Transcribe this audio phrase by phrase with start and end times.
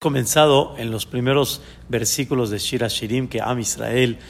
[0.00, 4.20] comenzado en los primeros versículos de Shira Shirim que Am Israel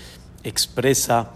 [0.43, 1.33] expresa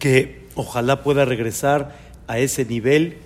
[0.00, 1.96] que ojalá pueda regresar
[2.26, 3.18] a ese nivel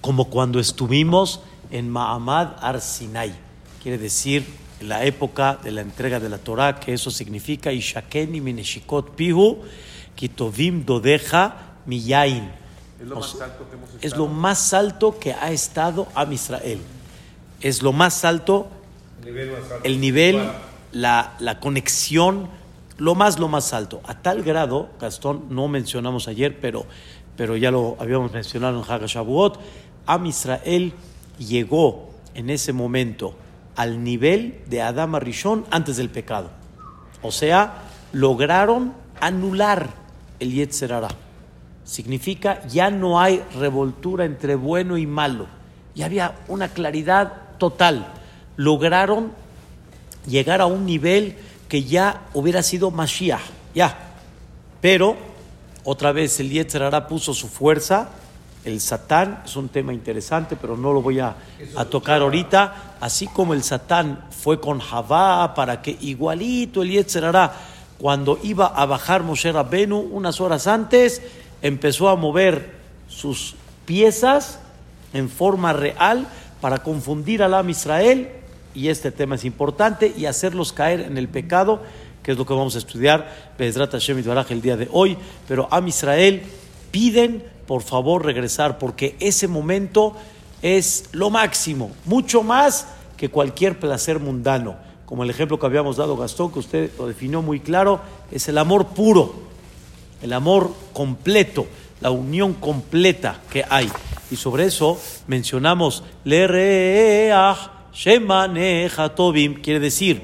[0.00, 1.40] como cuando estuvimos
[1.70, 3.34] en Mahamad Ar Sinai,
[3.82, 4.46] quiere decir
[4.80, 9.58] en la época de la entrega de la Torah, que eso significa Ishakeni Mineshikot Pihu
[10.16, 12.50] Kitovim Dodeja Miyain.
[12.98, 16.80] Es lo, más alto que hemos es lo más alto que ha estado Am Israel.
[17.60, 18.70] Es lo más alto
[19.84, 20.40] el nivel,
[20.92, 22.48] la, la, conexión,
[22.98, 24.00] lo más, lo más alto.
[24.04, 26.86] A tal grado, Gastón, no mencionamos ayer, pero,
[27.36, 29.58] pero ya lo habíamos mencionado en Hagashabuot,
[30.06, 30.92] Am Israel
[31.38, 33.34] llegó en ese momento
[33.76, 36.50] al nivel de Adama Rishon antes del pecado.
[37.22, 39.90] O sea, lograron anular
[40.40, 41.08] el Yetzerara.
[41.84, 45.46] Significa ya no hay revoltura entre bueno y malo.
[45.94, 48.06] Ya había una claridad total
[48.56, 49.32] lograron
[50.26, 51.36] llegar a un nivel
[51.68, 53.40] que ya hubiera sido Mashiach,
[53.74, 53.96] ya.
[54.80, 55.16] Pero
[55.84, 58.10] otra vez el Yetzerara puso su fuerza,
[58.64, 61.34] el Satán, es un tema interesante, pero no lo voy a,
[61.90, 67.52] tocar ahorita, así como el Satán fue con Javá para que igualito el Yetzerara,
[67.98, 71.22] cuando iba a bajar Moshe Rabbenu unas horas antes,
[71.62, 72.74] empezó a mover
[73.08, 74.58] sus piezas
[75.12, 76.26] en forma real
[76.60, 78.41] para confundir al Am Israel
[78.74, 81.82] y este tema es importante, y hacerlos caer en el pecado,
[82.22, 85.16] que es lo que vamos a estudiar, el día de hoy.
[85.48, 86.42] Pero a Israel
[86.90, 90.14] piden, por favor, regresar, porque ese momento
[90.62, 94.76] es lo máximo, mucho más que cualquier placer mundano.
[95.06, 98.00] Como el ejemplo que habíamos dado Gastón, que usted lo definió muy claro,
[98.30, 99.34] es el amor puro,
[100.22, 101.66] el amor completo,
[102.00, 103.90] la unión completa que hay.
[104.30, 106.46] Y sobre eso mencionamos, le
[107.94, 110.22] Shemaneja Tobim quiere decir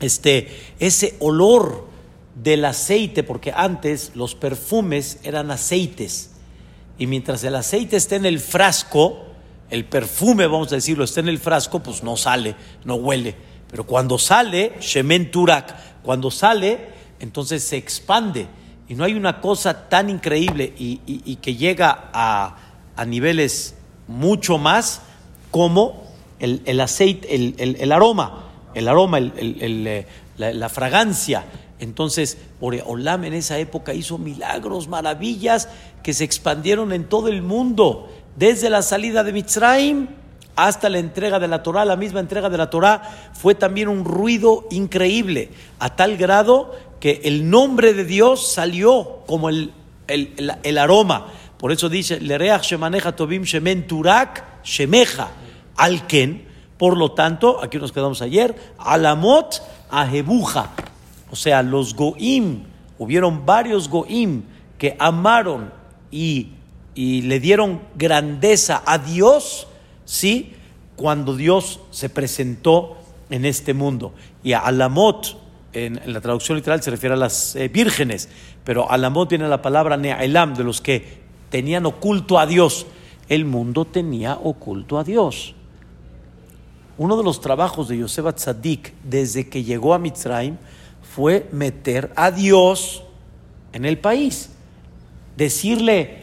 [0.00, 1.86] este, ese olor
[2.34, 6.32] del aceite, porque antes los perfumes eran aceites.
[6.98, 9.24] Y mientras el aceite esté en el frasco,
[9.70, 12.54] el perfume, vamos a decirlo, está en el frasco, pues no sale,
[12.84, 13.34] no huele.
[13.70, 16.88] Pero cuando sale, Shemen Turak, cuando sale,
[17.18, 18.46] entonces se expande.
[18.88, 22.56] Y no hay una cosa tan increíble y, que llega a,
[22.94, 23.74] a niveles
[24.06, 25.00] mucho más
[25.50, 26.03] como
[26.38, 30.06] el, aceite, el, aroma, el aroma, eh,
[30.36, 31.44] la, fragancia.
[31.78, 35.68] Entonces, Olam en esa época hizo milagros, maravillas
[36.02, 40.08] que se expandieron en todo el mundo, desde la salida de Mitzrayim
[40.56, 44.04] hasta la entrega de la Torah, la misma entrega de la Torah, fue también un
[44.04, 49.72] ruido increíble, a tal grado que el nombre de Dios salió como el,
[50.06, 51.26] el, aroma.
[51.58, 55.28] Por eso dice, Lereach Shemaneja Tobim Shemen Turak Shemeja.
[55.76, 56.46] Alken,
[56.78, 60.70] por lo tanto, aquí nos quedamos ayer, Alamot Ajebuja,
[61.30, 62.64] o sea, los Goim,
[62.98, 64.42] hubieron varios Goim
[64.78, 65.72] que amaron
[66.10, 66.48] y,
[66.94, 69.66] y le dieron grandeza a Dios,
[70.04, 70.54] ¿sí?
[70.96, 72.96] Cuando Dios se presentó
[73.30, 74.14] en este mundo.
[74.42, 75.36] Y a Alamot,
[75.72, 78.28] en, la traducción literal se refiere a las eh, vírgenes,
[78.64, 82.86] pero Alamot viene la palabra Ne'elam, de los que tenían oculto a Dios.
[83.28, 85.54] El mundo tenía oculto a Dios.
[86.96, 90.56] Uno de los trabajos de Yosef Tzadik desde que llegó a Mitzrayim
[91.14, 93.02] fue meter a Dios
[93.72, 94.50] en el país.
[95.36, 96.22] Decirle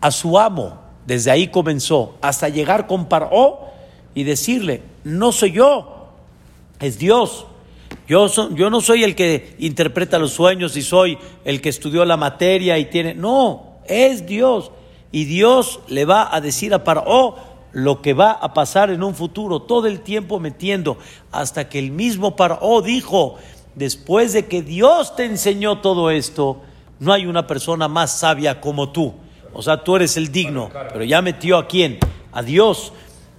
[0.00, 3.60] a su amo, desde ahí comenzó, hasta llegar con Paró
[4.14, 6.08] y decirle, no soy yo,
[6.80, 7.46] es Dios.
[8.06, 12.16] Yo, yo no soy el que interpreta los sueños y soy el que estudió la
[12.16, 13.14] materia y tiene...
[13.14, 14.70] No, es Dios.
[15.10, 17.36] Y Dios le va a decir a Paró,
[17.76, 20.96] lo que va a pasar en un futuro, todo el tiempo metiendo,
[21.30, 23.36] hasta que el mismo Paró dijo,
[23.74, 26.62] después de que Dios te enseñó todo esto,
[27.00, 29.12] no hay una persona más sabia como tú.
[29.52, 31.98] O sea, tú eres el digno, pero ya metió a quién?
[32.32, 32.94] A Dios.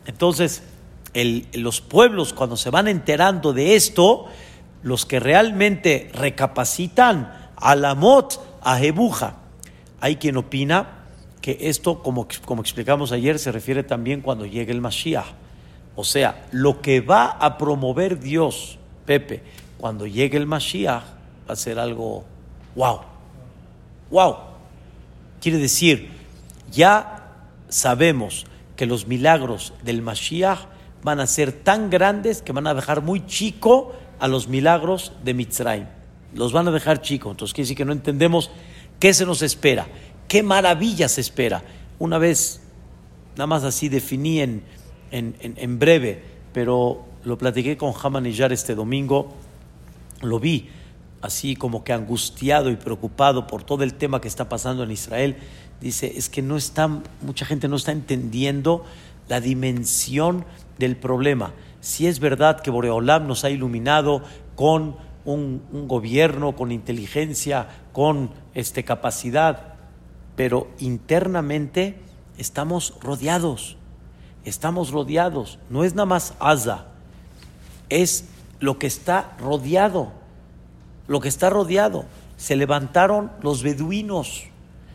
[0.05, 0.61] Entonces,
[1.53, 4.27] los pueblos cuando se van enterando de esto,
[4.83, 9.37] los que realmente recapacitan, a la mot, a Jebuja.
[9.99, 10.96] Hay quien opina
[11.47, 15.27] que esto, como, como explicamos ayer, se refiere también cuando llegue el Mashiach.
[15.95, 19.43] O sea, lo que va a promover Dios, Pepe,
[19.77, 21.03] cuando llegue el Mashiach,
[21.49, 22.25] va a ser algo
[22.75, 22.99] wow.
[24.11, 24.35] Wow.
[25.39, 26.09] Quiere decir,
[26.69, 27.31] ya
[27.69, 28.45] sabemos
[28.75, 30.65] que los milagros del Mashiach
[31.01, 35.33] van a ser tan grandes que van a dejar muy chico a los milagros de
[35.33, 35.87] Mitzrayim.
[36.33, 37.31] Los van a dejar chicos.
[37.31, 38.51] Entonces quiere decir que no entendemos
[38.99, 39.87] qué se nos espera.
[40.27, 41.63] ¿Qué maravilla se espera?
[41.99, 42.61] Una vez,
[43.35, 44.63] nada más así definí en,
[45.11, 46.21] en, breve,
[46.53, 49.33] pero lo platiqué con Hamanillar este domingo,
[50.21, 50.69] lo vi
[51.21, 55.37] así como que angustiado y preocupado por todo el tema que está pasando en Israel.
[55.81, 56.87] Dice, es que no está,
[57.21, 58.85] mucha gente no está entendiendo
[59.27, 60.45] la dimensión
[60.77, 61.53] del problema.
[61.81, 64.23] Si es verdad que Boreolam nos ha iluminado
[64.55, 64.95] con
[65.25, 69.76] un, gobierno, con inteligencia, con este, capacidad,
[70.37, 71.99] pero internamente
[72.37, 73.75] estamos rodeados,
[74.45, 75.59] estamos rodeados.
[75.69, 76.85] No es nada más Asa,
[77.89, 78.25] es
[78.59, 80.13] lo que está rodeado,
[81.07, 82.05] lo que está rodeado.
[82.37, 84.43] Se levantaron los beduinos,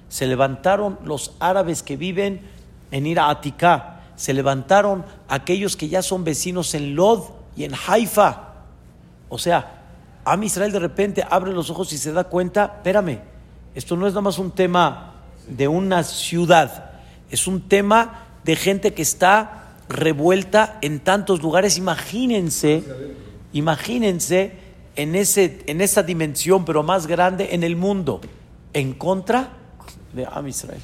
[0.08, 2.40] se levantaron los árabes que viven
[2.92, 3.40] en Ira
[4.14, 7.24] se levantaron aquellos que ya son vecinos en Lod
[7.56, 8.50] y en Haifa.
[9.28, 9.80] O sea,
[10.24, 13.18] Am Israel de repente abre los ojos y se da cuenta, espérame,
[13.74, 15.11] esto no es nada más un tema
[15.48, 16.92] de una ciudad,
[17.30, 21.78] es un tema de gente que está revuelta en tantos lugares.
[21.78, 22.82] Imagínense,
[23.52, 24.52] imagínense
[24.96, 28.20] en, ese, en esa dimensión, pero más grande en el mundo,
[28.72, 29.50] en contra
[30.12, 30.80] de Am Israel.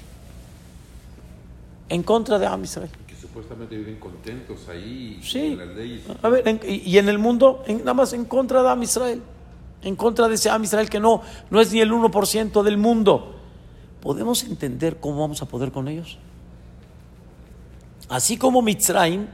[1.89, 2.91] En contra de Am Israel.
[3.07, 5.21] Que supuestamente viven contentos ahí.
[5.23, 5.57] Sí.
[5.57, 6.03] Las leyes.
[6.23, 9.23] A ver, y, en el mundo, nada más en contra de Am Israel.
[9.83, 13.38] En contra de ese Am Israel que no, no es ni el 1% del mundo.
[14.01, 16.19] ¿Podemos entender cómo vamos a poder con ellos?
[18.09, 19.27] Así como Mitzrayim,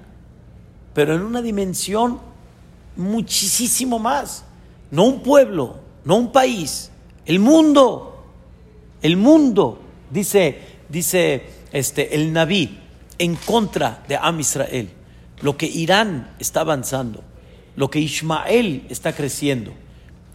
[0.94, 2.20] pero en una dimensión
[2.96, 4.44] muchísimo más.
[4.90, 6.90] No un pueblo, no un país,
[7.26, 8.10] el mundo.
[9.02, 9.80] El mundo,
[10.10, 12.78] dice, dice este, el Naví,
[13.18, 14.88] en contra de Am Israel.
[15.42, 17.22] Lo que Irán está avanzando,
[17.76, 19.72] lo que Ismael está creciendo.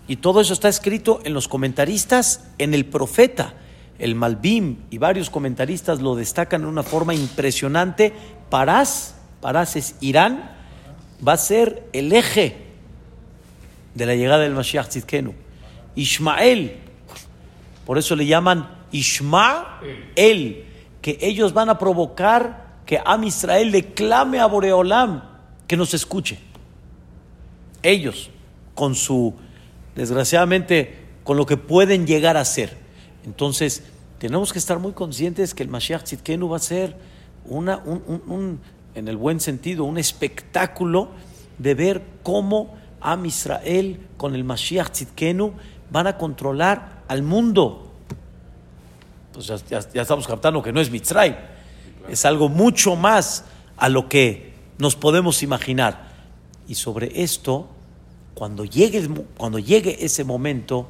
[0.08, 3.56] Y todo eso está escrito en los comentaristas, en el profeta
[4.00, 8.14] el Malbim y varios comentaristas lo destacan de una forma impresionante.
[8.50, 10.52] Parás, Parás es Irán,
[11.26, 12.58] va a ser el eje
[13.94, 15.34] de la llegada del Mashiach Tzidkenu.
[15.96, 16.78] Ismael,
[17.86, 20.66] por eso le llaman Ismael,
[21.02, 25.24] que ellos van a provocar que Am Israel le clame a Boreolam
[25.68, 26.40] que nos escuche.
[27.84, 28.30] Ellos,
[28.74, 29.36] con su,
[29.96, 32.78] desgraciadamente, con lo que pueden llegar a ser.
[33.30, 33.84] Entonces,
[34.18, 36.98] tenemos que estar muy conscientes que el Mashiach Tzidkenu va a ser
[37.46, 38.60] una, un,
[38.96, 41.10] en el buen sentido, un espectáculo
[41.60, 45.54] de ver cómo Am Israel con el Mashiach Tzidkenu
[45.92, 47.92] van a controlar al mundo.
[49.32, 51.38] Pues ya, estamos captando que no es Mitzray,
[52.10, 53.46] es algo mucho más
[53.78, 56.10] a lo que nos podemos imaginar.
[56.68, 57.70] Y sobre esto,
[58.34, 60.88] cuando llegue, cuando llegue ese momento,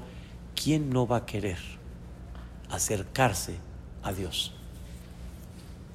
[0.55, 1.78] ¿quién no va a querer?
[2.69, 3.55] Acercarse
[4.03, 4.53] a Dios.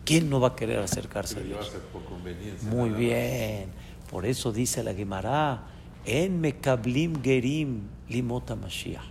[0.05, 1.73] ¿Quién no va a querer acercarse a Dios?
[2.63, 3.71] Muy bien.
[4.11, 5.63] Por eso dice la Gemara,
[6.05, 9.03] en Mekablim Gerim Limota Mashiach.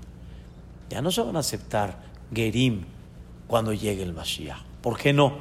[0.89, 1.97] Ya no se van a aceptar
[2.33, 2.85] Gerim
[3.47, 4.61] cuando llegue el Mashiach.
[4.81, 5.33] ¿Por qué no?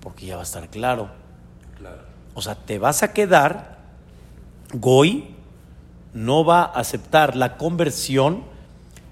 [0.00, 1.10] Porque ya va a estar claro.
[2.34, 3.78] O sea, te vas a quedar,
[4.72, 5.34] Goy
[6.14, 8.44] no va a aceptar la conversión,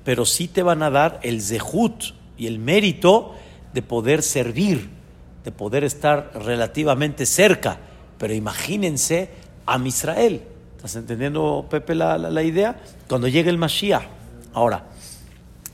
[0.05, 3.35] pero sí te van a dar el Zehut, y el mérito
[3.75, 4.89] de poder servir,
[5.45, 7.79] de poder estar relativamente cerca.
[8.17, 9.31] Pero imagínense
[9.67, 10.43] a Israel.
[10.77, 12.81] ¿Estás entendiendo, Pepe, la, idea?
[13.09, 14.05] Cuando llegue el Mashiach.
[14.55, 14.87] Ahora,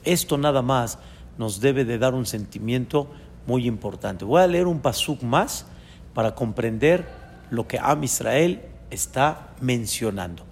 [0.03, 0.97] esto nada más
[1.37, 3.07] nos debe de dar un sentimiento
[3.45, 4.25] muy importante.
[4.25, 5.65] Voy a leer un pasuk más
[6.13, 7.05] para comprender
[7.51, 10.43] lo que Am Israel está mencionando.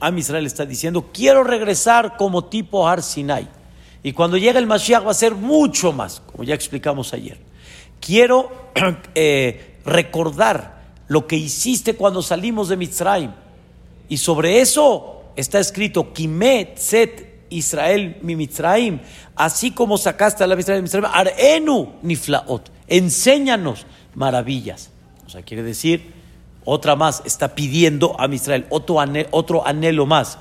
[0.00, 3.02] Am Israel está diciendo, quiero regresar como tipo Har.
[4.02, 7.38] Y cuando llegue el Mashiach va a ser mucho más, como ya explicamos ayer.
[8.00, 8.50] Quiero
[9.14, 13.32] eh, recordar lo que hiciste cuando salimos de Mitzrayim.
[14.08, 19.00] Y sobre eso está escrito, Kimet Set Israel mi Mitzrayim,
[19.36, 24.90] así como sacaste a la Mitzrayim, Mitzrayim Arenu Niflaot, enséñanos maravillas.
[25.26, 26.12] O sea, quiere decir,
[26.64, 30.38] otra más, está pidiendo a Mitzrayim, otro anhelo, otro anhelo más.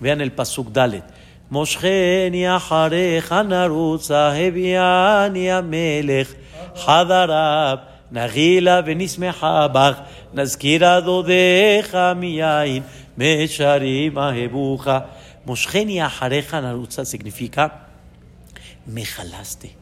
[0.00, 1.04] Vean el Pasuk Dalet.
[1.51, 6.33] מושכני אחריך נרוצה, הביאני המלך
[6.75, 7.77] חדריו,
[8.11, 9.99] נגילה ונשמחה בך,
[10.33, 12.83] נזכירה דודיך מיין,
[13.17, 14.87] משרים אהבוך.
[15.45, 17.61] מושכני אחריך נרוצה significa
[18.87, 19.75] me jalaste.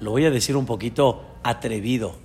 [0.00, 2.18] Lo voy a decir un poquito atrevido.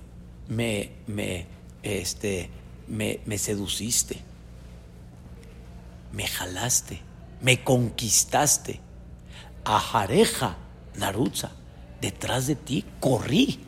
[0.48, 1.46] Me, me,
[1.82, 2.50] este,
[2.88, 4.16] me, me seduciste.
[6.12, 7.00] Me jalaste
[7.45, 8.79] me conquistaste.
[9.65, 10.57] Ajareja,
[10.95, 11.51] Narutza,
[12.01, 13.59] detrás de ti corrí.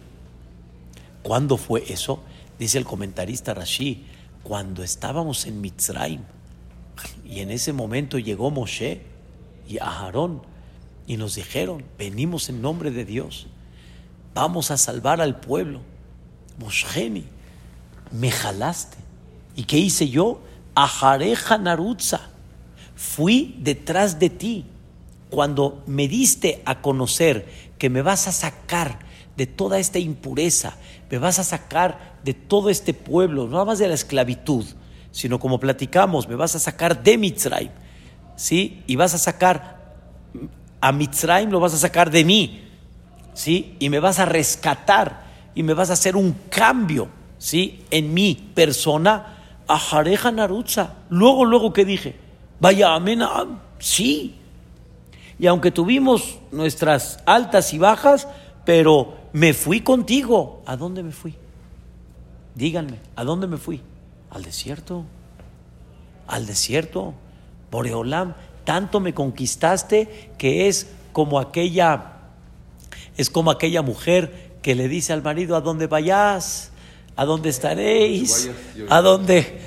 [1.22, 2.24] ¿Cuándo fue eso?
[2.58, 4.04] Dice el comentarista Rashi,
[4.42, 6.22] cuando estábamos en Mitzrayim.
[7.24, 9.04] Y en ese momento llegó Moshe
[9.70, 10.42] y Aarón
[11.06, 13.46] y nos dijeron, venimos en nombre de Dios,
[14.34, 15.82] vamos a salvar al pueblo.
[16.58, 17.26] Mosheni,
[18.10, 18.98] me jalaste.
[19.56, 20.42] ¿Y qué hice yo?
[20.74, 22.32] Ajareja Narutza,
[22.98, 24.66] fui detrás de ti.
[25.30, 27.46] Cuando me diste a conocer
[27.78, 29.00] que me vas a sacar
[29.38, 30.76] de toda esta impureza,
[31.12, 34.66] me vas a sacar de todo este pueblo, no más de la esclavitud,
[35.12, 37.72] sino como platicamos, me vas a sacar de Mitzrayim,
[38.36, 38.82] ¿sí?
[38.88, 39.96] Y vas a sacar
[40.82, 42.68] a Mitzrayim, lo vas a sacar de mí,
[43.34, 43.76] ¿sí?
[43.80, 45.24] Y me vas a rescatar
[45.54, 47.84] y me vas a hacer un cambio, ¿sí?
[47.92, 49.38] En mi persona,
[49.68, 50.96] a Jareja Narutza.
[51.10, 52.27] Luego, luego que dije,
[52.60, 53.22] vaya, amén,
[53.80, 54.36] sí.
[55.40, 58.28] Y aunque tuvimos nuestras altas y bajas,
[58.66, 60.64] pero me fui contigo.
[60.66, 61.36] ¿A dónde me fui?
[62.56, 63.82] Díganme, ¿a dónde me fui?
[64.32, 65.06] Al desierto.
[66.28, 67.14] Al desierto.
[67.70, 68.34] Boreolam,
[68.64, 72.14] tanto me conquistaste que es como aquella
[73.18, 76.72] es como aquella mujer que le dice al marido a dónde vayas,
[77.16, 78.50] a dónde estaréis,
[78.90, 79.60] a dónde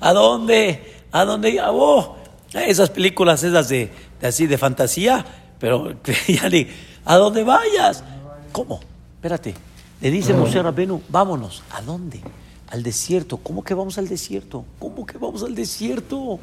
[0.00, 2.16] a dónde a dónde oh,
[2.54, 3.90] esas películas esas de,
[4.22, 5.24] así de fantasía,
[5.58, 5.94] pero
[6.28, 6.66] ya ni
[7.04, 8.02] a dónde vayas.
[8.50, 8.80] ¿Cómo?
[9.16, 9.54] Espérate.
[10.00, 11.62] Le dice Moshe Rabenu, vámonos.
[11.70, 12.20] ¿A dónde?
[12.68, 13.36] Al desierto.
[13.36, 14.64] ¿Cómo que vamos al desierto?
[14.78, 16.40] ¿Cómo que vamos al desierto?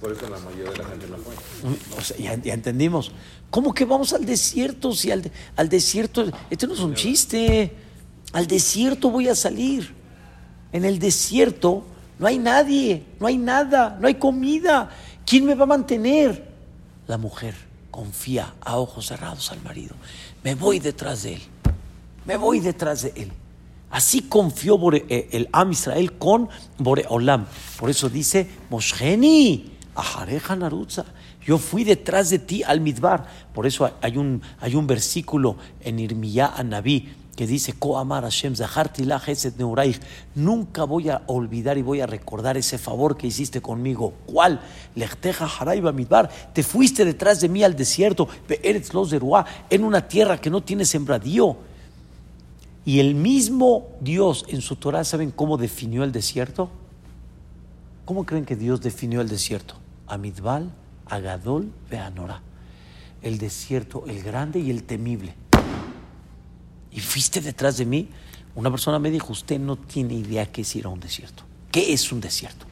[0.00, 1.34] Por eso la mayoría de la gente no fue.
[1.70, 3.12] Mm, o sea, ya, ya, entendimos.
[3.50, 4.92] ¿Cómo que vamos al desierto?
[4.92, 7.72] Si al, al desierto, esto no es un chiste.
[8.32, 9.94] Al desierto voy a salir.
[10.72, 11.84] En el desierto
[12.22, 14.88] no hay nadie, no hay nada, no hay comida.
[15.26, 16.50] ¿Quién me va a mantener?
[17.06, 17.54] La mujer
[17.90, 19.94] confía a ojos cerrados al marido.
[20.42, 21.42] Me voy detrás de él
[22.24, 23.32] me voy detrás de él.
[23.90, 26.48] Así confió eh, el Am Israel con
[26.78, 27.46] Boreolam.
[27.78, 31.04] Por eso dice, Mosheni, Ajareja Narutza.
[31.44, 33.26] Yo fui detrás de ti al Midbar.
[33.52, 37.12] Por eso hay un, hay un versículo en Irmiyah Anabí
[37.42, 38.54] que dice, Amar Hashem
[40.36, 44.14] Nunca voy a olvidar y voy a recordar ese favor que hiciste conmigo.
[44.26, 44.60] ¿Cuál?
[44.94, 45.92] Lechteja Haraiba.
[46.52, 48.28] Te fuiste detrás de mí al desierto,
[49.70, 51.56] en una tierra que no tiene sembradío
[52.84, 56.70] y el mismo Dios en su Torah, ¿saben cómo definió el desierto?
[58.04, 59.74] ¿Cómo creen que Dios definió el desierto?
[60.06, 60.70] Amidbal,
[61.06, 62.40] Agadol, Beanorá.
[63.20, 65.34] El desierto, el grande y el temible.
[66.92, 68.08] Y fuiste detrás de mí.
[68.54, 71.42] Una persona me dijo, usted no tiene idea qué es ir a un desierto.
[71.70, 72.66] ¿Qué es un desierto?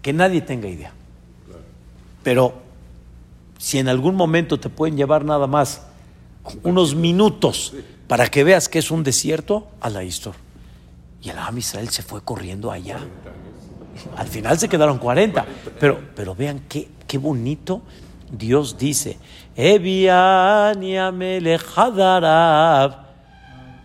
[0.00, 0.92] Que nadie tenga idea.
[2.22, 2.54] Pero
[3.58, 5.82] si en algún momento te pueden llevar nada más
[6.62, 7.74] unos minutos
[8.06, 10.40] para que veas que es un desierto, a la historia.
[11.22, 13.00] Y el Am Israel se fue corriendo allá.
[14.16, 15.44] Al final se quedaron 40.
[15.80, 17.82] Pero, pero vean qué, qué bonito
[18.30, 19.18] Dios dice.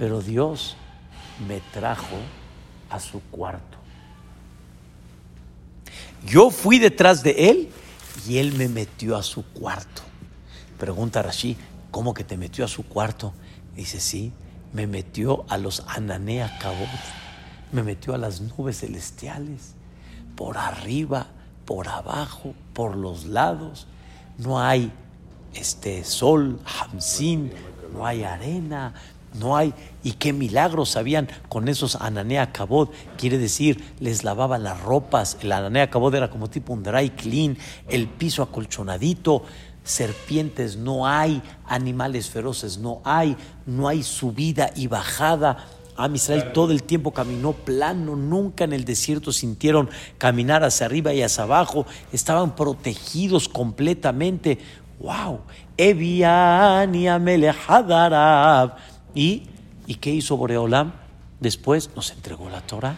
[0.02, 0.76] Pero Dios
[1.48, 2.16] me trajo
[2.90, 3.78] a su cuarto.
[6.26, 7.70] Yo fui detrás de él
[8.28, 10.02] y él me metió a su cuarto.
[10.80, 11.56] Pregunta Rashi,
[11.92, 13.32] ¿cómo que te metió a su cuarto?
[13.76, 14.34] Dice, sí,
[14.74, 16.90] me metió a los Ananea Cabot,
[17.72, 19.76] me metió a las nubes celestiales,
[20.36, 21.28] por arriba,
[21.64, 23.86] por abajo, por los lados.
[24.40, 24.92] No hay
[25.54, 27.54] este sol, hamsin,
[27.94, 28.96] no hay arena,
[29.34, 29.74] no hay.
[30.04, 32.92] ¿Y qué milagros habían con esos Ananea Cabot?
[33.18, 35.38] Quiere decir, les lavaban las ropas.
[35.42, 37.58] El Ananea Cabot era como tipo un dry clean,
[37.88, 39.44] el piso acolchonadito
[39.84, 43.36] serpientes no hay, animales feroces no hay,
[43.66, 45.66] no hay subida y bajada.
[45.98, 51.14] Am Israel todo el tiempo caminó plano, nunca en el desierto sintieron caminar hacia arriba
[51.14, 54.60] y hacia abajo, estaban protegidos completamente.
[55.00, 55.42] ¡Wow!
[59.14, 59.44] ¿Y,
[59.88, 60.94] ¿Y qué hizo Boreolam?
[61.40, 62.98] Después nos entregó la Torah.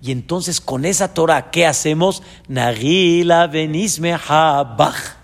[0.00, 2.22] Y entonces con esa Torah, ¿qué hacemos?
[2.46, 5.16] Nagila benisme habach.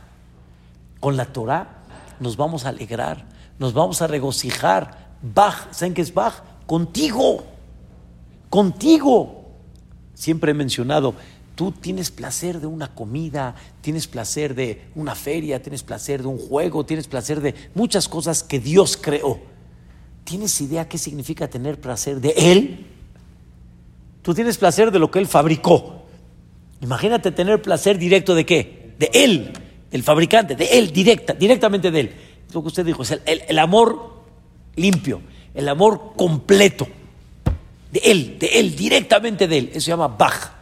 [1.00, 1.83] Con la Torah
[2.19, 3.25] nos vamos a alegrar,
[3.59, 5.14] nos vamos a regocijar.
[5.23, 6.43] Bach, ¿saben qué es Bach?
[6.66, 7.45] Contigo,
[8.50, 9.43] contigo.
[10.14, 11.14] Siempre he mencionado,
[11.54, 16.38] tú tienes placer de una comida, tienes placer de una feria, tienes placer de un
[16.38, 19.40] juego, tienes placer de muchas cosas que Dios creó.
[20.25, 22.87] ¿Tienes idea qué significa tener placer de Él?
[24.23, 26.02] Tú tienes placer de lo que Él fabricó.
[26.80, 28.94] Imagínate tener placer directo de qué?
[28.99, 29.52] De Él,
[29.90, 32.14] del fabricante, de Él, directa, directamente de Él.
[32.52, 34.23] Lo que usted dijo, es el, amor
[34.76, 35.20] limpio,
[35.54, 36.87] el amor completo.
[37.90, 39.70] de él, de él, directamente de él.
[39.73, 40.53] Eso se llama Bach.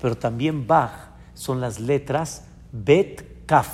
[0.00, 3.68] Pero también Bach son las letras Bet Kaf,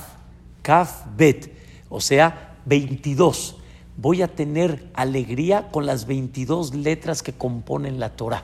[0.62, 1.52] Kaf Bet,
[1.88, 3.56] o sea, 22.
[3.96, 8.42] Voy a tener alegría con las 22 letras que componen la Torah.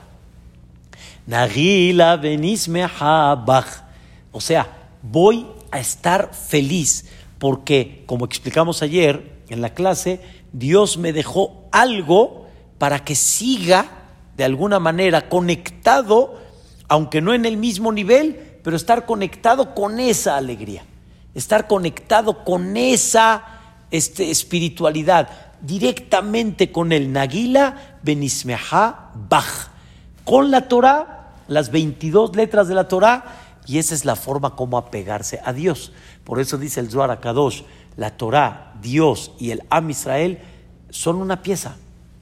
[1.27, 2.17] Nagila
[3.45, 3.67] Bach.
[4.31, 4.67] O sea,
[5.01, 7.05] voy a estar feliz
[7.39, 10.21] porque, como explicamos ayer en la clase,
[10.53, 12.47] Dios me dejó algo
[12.77, 13.85] para que siga
[14.37, 16.39] de alguna manera conectado,
[16.87, 20.83] aunque no en el mismo nivel, pero estar conectado con esa alegría,
[21.33, 23.43] estar conectado con esa
[23.91, 25.29] este, espiritualidad,
[25.61, 29.69] directamente con el Nagila Benismeha Bach,
[30.23, 33.25] con la Torah, las 22 letras de la Torah,
[33.65, 35.91] y esa es la forma como apegarse a Dios.
[36.23, 37.63] Por eso dice el Zohar Kadosh,
[37.95, 40.39] la Torah, Dios y el Am Israel
[40.89, 41.75] son una pieza.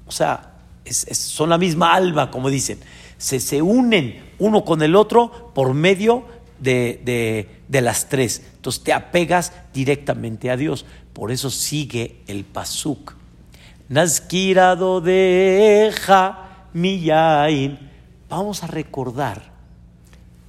[0.08, 0.54] O sea,
[0.90, 2.80] son la misma alma, como dicen.
[3.18, 6.26] Se, se unen uno con el otro por medio
[6.60, 8.42] de, de, las tres.
[8.56, 10.86] Entonces te apegas directamente a Dios.
[11.14, 13.14] Por eso sigue el pasuk.
[13.88, 17.92] Nazkirado deja miyain.
[18.30, 19.52] Vamos a recordar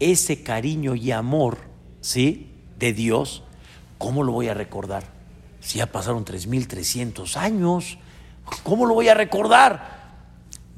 [0.00, 1.58] ese cariño y amor,
[2.00, 2.50] ¿sí?
[2.78, 3.42] De Dios.
[3.98, 5.04] ¿Cómo lo voy a recordar?
[5.60, 7.98] Si ya pasaron 3.300 años,
[8.62, 10.00] ¿cómo lo voy a recordar?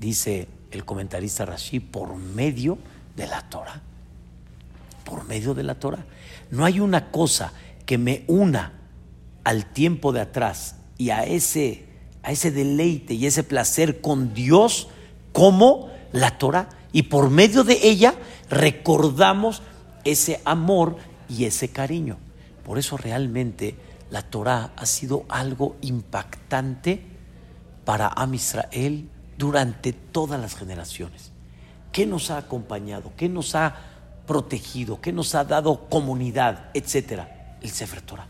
[0.01, 3.81] Dice el comentarista Rashi, por medio de la Torah.
[5.05, 6.05] Por medio de la Torah.
[6.51, 7.53] No hay una cosa
[7.87, 8.73] que me una
[9.45, 11.85] al tiempo de atrás y a ese,
[12.23, 14.89] a ese deleite y ese placer con Dios
[15.33, 16.69] como la Torah.
[16.93, 18.15] Y por medio de ella
[18.49, 19.63] recordamos
[20.05, 20.97] ese amor
[21.29, 22.19] y ese cariño.
[22.65, 23.77] Por eso realmente
[24.11, 27.03] la Torah ha sido algo impactante
[27.85, 31.34] para Am Israel durante todas las generaciones.
[31.95, 33.13] ¿Qué nos ha acompañado?
[33.17, 33.75] ¿Qué nos ha
[34.27, 35.01] protegido?
[35.01, 36.71] ¿Qué nos ha dado comunidad?
[36.75, 37.57] Etcétera.
[37.63, 38.27] El Sefer Torah,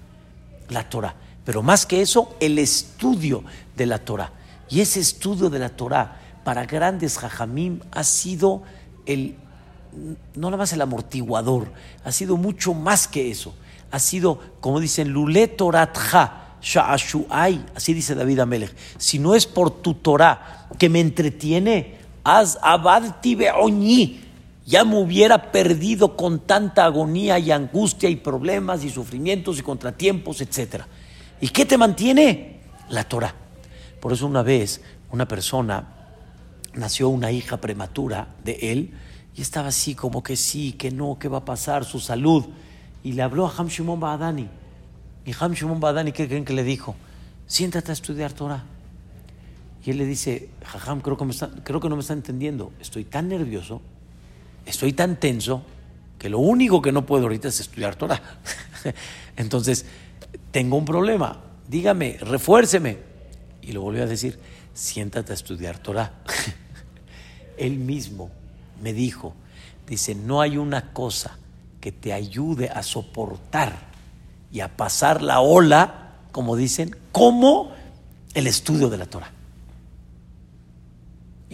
[0.69, 1.17] la Torah.
[1.45, 3.43] Pero más que eso, el estudio
[3.75, 4.31] de la Torah.
[4.71, 8.62] Y ese estudio de la Torah para grandes jajamim ha sido
[9.07, 9.35] el,
[10.35, 11.73] no nada más el amortiguador,
[12.05, 13.55] ha sido mucho más que eso
[13.95, 18.75] ha sido, como dicen, Lule Toratja, Sha'ashu'ai, así dice David Amelech.
[18.99, 24.21] Si no es por tu Torah que me entretiene, haz abadti be'oñi,
[24.67, 30.41] ya me hubiera perdido con tanta agonía y angustia y problemas y sufrimientos y contratiempos,
[30.41, 30.85] etc.
[31.41, 32.61] ¿Y qué te mantiene?
[32.89, 33.35] La Torah.
[34.01, 35.89] Por eso una vez una persona
[36.75, 38.95] nació una hija prematura de él
[39.37, 42.45] y estaba así como que sí, que no, qué va a pasar, su salud
[43.03, 44.49] y le habló a Ham Shimon Badani.
[45.27, 46.97] Y Ham Shimon Badani, ¿qué creen que le dijo?
[47.47, 48.65] Siéntate a estudiar Torah.
[49.85, 51.27] Y él le dice, Jajam, creo que,
[51.62, 52.73] creo que no me está entendiendo.
[52.81, 53.83] Estoy tan nervioso,
[54.64, 55.62] estoy tan tenso,
[56.18, 58.23] que lo único que no puedo ahorita es estudiar Torah.
[59.37, 59.85] Entonces,
[60.51, 61.38] tengo un problema.
[61.68, 62.97] Dígame, refuérceme.
[63.61, 64.38] Y lo volvió a decir,
[64.73, 66.14] siéntate a estudiar Torah.
[67.59, 68.31] él mismo
[68.81, 69.35] me dijo,
[69.87, 71.37] dice, no hay una cosa
[71.83, 73.77] que te ayude a soportar
[74.51, 77.73] y a pasar la ola, como dicen, como
[78.33, 79.34] el estudio de la Torah.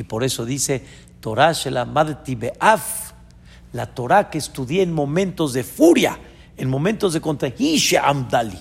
[0.00, 0.82] Y por eso dice
[1.20, 3.12] Torah Be'af,
[3.74, 6.18] la Torah que estudié en momentos de furia,
[6.56, 7.52] en momentos de contra
[8.02, 8.58] Amdali,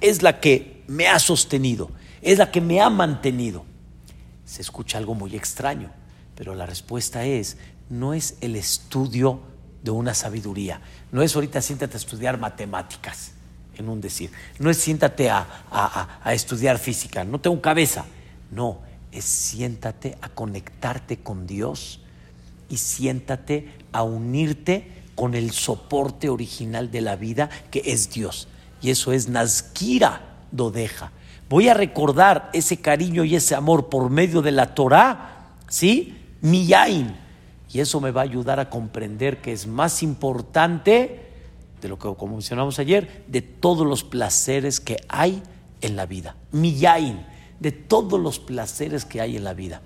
[0.00, 1.90] es la que me ha sostenido,
[2.22, 3.66] es la que me ha mantenido.
[4.46, 5.90] Se escucha algo muy extraño,
[6.34, 7.58] pero la respuesta es,
[7.90, 9.40] no es el estudio
[9.82, 10.80] de una sabiduría.
[11.12, 13.32] No es ahorita siéntate a estudiar matemáticas,
[13.76, 14.30] en un decir.
[14.58, 15.46] No es siéntate a,
[16.24, 18.06] a, estudiar física, no tengo cabeza.
[18.50, 18.80] No,
[19.12, 22.00] es siéntate a conectarte con Dios
[22.68, 28.48] y siéntate a unirte con el soporte original de la vida que es Dios.
[28.80, 31.12] Y eso es Nazkira Dodeja.
[31.48, 36.16] Voy a recordar ese cariño y ese amor por medio de la Torah, ¿sí?
[36.40, 37.16] Miyain
[37.72, 41.26] y eso me va a ayudar a comprender que es más importante
[41.80, 45.42] de lo que, como mencionamos ayer, de todos los placeres que hay
[45.80, 46.34] en la vida.
[46.50, 47.24] Miyain,
[47.60, 49.82] de todos los placeres que hay en la vida.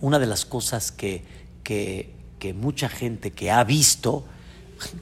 [0.00, 1.24] Una de las cosas que,
[1.64, 2.14] que,
[2.54, 4.24] mucha gente que ha visto,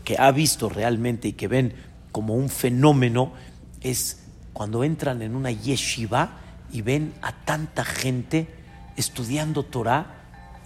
[0.05, 1.75] que ha visto realmente y que ven
[2.13, 3.33] como un fenómeno,
[3.81, 4.21] es
[4.53, 6.41] cuando entran en una yeshiva
[6.73, 8.49] y ven a tanta gente
[8.97, 10.15] estudiando Torah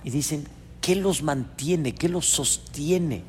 [0.03, 0.47] y dicen,
[0.83, 1.95] ¿Qué los mantiene?
[1.95, 3.23] ¿Qué los sostiene?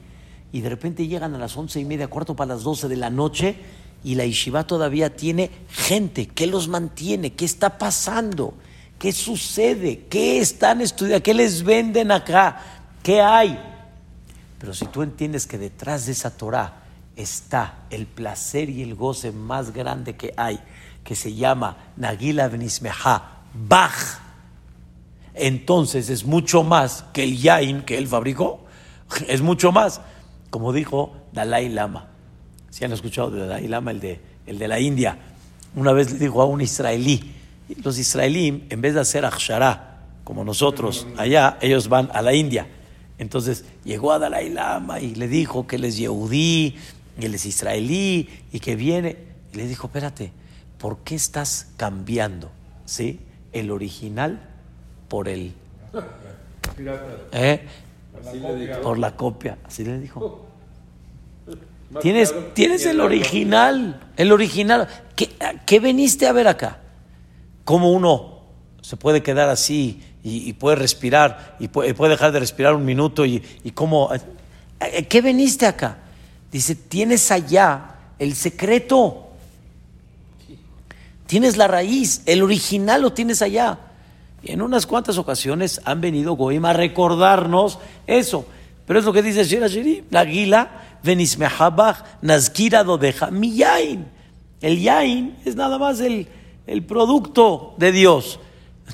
[0.52, 3.12] Y de repente llegan a las once y media, cuarto para las doce de la
[3.12, 3.56] noche
[4.04, 6.28] y la yeshiva todavía tiene gente.
[6.28, 7.34] ¿Qué los mantiene?
[7.34, 8.54] ¿Qué está pasando?
[9.00, 10.06] ¿Qué sucede?
[10.10, 11.24] ¿Qué están estudiando?
[11.24, 12.62] ¿Qué les venden acá?
[13.02, 13.60] ¿Qué hay?
[14.60, 16.84] Pero si tú entiendes que detrás de esa Torah
[17.16, 20.60] está el placer y el goce más grande que hay,
[21.04, 24.22] que se llama Nagila Benismeha, Bach,
[25.34, 28.64] entonces es mucho más que el Yain que él fabricó.
[29.28, 30.02] Es mucho más.
[30.50, 32.13] Como dijo Dalai Lama.
[32.74, 35.16] Si han escuchado de Dalai Lama, el de, el de la India.
[35.76, 37.32] Una vez le dijo a un israelí,
[37.84, 42.66] los israelíes, en vez de hacer akshara, como nosotros allá, ellos van a la India.
[43.20, 46.76] Entonces llegó a Dalai Lama y le dijo que él es yehudí,
[47.20, 49.18] y él es israelí, y que viene.
[49.54, 50.32] Y le dijo, espérate,
[50.80, 52.50] ¿por qué estás cambiando
[52.86, 53.20] ¿sí?
[53.52, 54.50] el original
[55.10, 55.54] por el...
[57.34, 57.68] ¿Eh?
[58.82, 60.53] Por la copia, así le dijo.
[62.02, 64.88] Tienes, tienes el original, el original.
[65.16, 65.30] ¿Qué,
[65.66, 66.80] ¿Qué, veniste a ver acá?
[67.64, 68.42] ¿Cómo uno
[68.82, 73.44] se puede quedar así y, puede respirar y puede, dejar de respirar un minuto y,
[73.64, 74.10] y cómo...
[75.10, 75.98] ¿Qué veniste acá?
[76.52, 79.30] Dice, tienes allá el secreto.
[81.26, 83.80] Tienes la raíz, el original lo tienes allá.
[84.44, 88.46] Y en unas cuantas ocasiones han venido Goim a recordarnos eso.
[88.86, 94.06] Pero es lo que dice Shira Shiri, la guila, venismehabach, nazkira dodeja, mi yain.
[94.62, 96.28] El yain es nada más el,
[96.68, 98.40] el producto de Dios.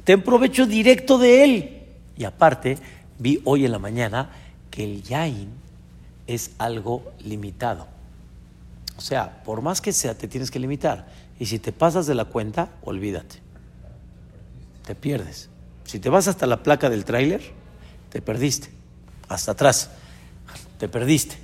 [0.04, 1.84] Ten provecho directo de él.
[2.17, 2.78] Y aparte,
[3.17, 4.30] vi hoy en la mañana
[4.72, 5.50] que el yain
[6.28, 7.88] es algo limitado.
[8.98, 11.08] O sea, por más que sea, te tienes que limitar.
[11.39, 13.50] Y si te pasas de la cuenta, olvídate
[14.89, 15.50] te pierdes.
[15.84, 17.43] Si te vas hasta la placa del tráiler,
[18.10, 18.72] te perdiste.
[19.28, 19.91] Hasta atrás,
[20.80, 21.38] te perdiste.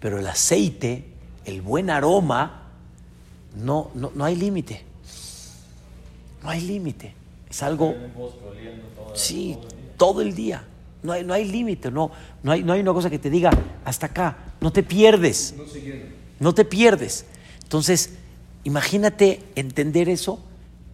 [0.00, 1.04] Pero el aceite,
[1.44, 2.68] el buen aroma,
[3.56, 4.82] no, no, no hay límite.
[6.42, 7.14] No hay límite.
[7.48, 7.94] Es algo...
[9.14, 9.56] Sí,
[9.96, 10.64] todo el día.
[11.02, 12.10] No hay, no hay límite, no,
[12.42, 13.50] no, hay, no hay una cosa que te diga
[13.84, 14.36] hasta acá.
[14.60, 15.54] No te pierdes.
[16.38, 17.24] No te pierdes.
[17.62, 18.10] Entonces,
[18.64, 20.42] imagínate entender eso.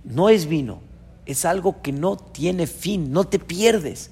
[0.05, 0.81] No es vino,
[1.27, 4.11] es algo que no tiene fin, no te pierdes.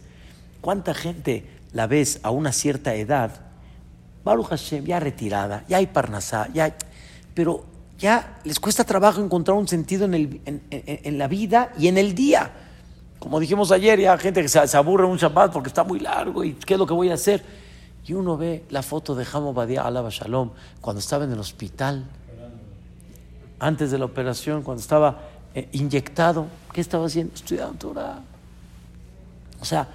[0.60, 3.43] ¿Cuánta gente la ves a una cierta edad?
[4.24, 6.74] Baruch Hashem, ya retirada, ya hay parnasá, ya
[7.34, 7.64] pero
[7.98, 12.14] ya les cuesta trabajo encontrar un sentido en, el, en, la vida y en el
[12.14, 12.50] día.
[13.18, 16.54] Como dijimos ayer, ya gente que se, aburre un Shabbat porque está muy largo y
[16.54, 17.42] qué es lo que voy a hacer.
[18.06, 22.04] Y uno ve la foto de Hamo Badia Alaba Shalom cuando estaba en el hospital,
[23.58, 25.20] antes de la operación, cuando estaba
[25.54, 26.46] eh, inyectado.
[26.72, 27.34] ¿Qué estaba haciendo?
[27.34, 28.20] Estudiando Torah.
[29.60, 29.88] O sea,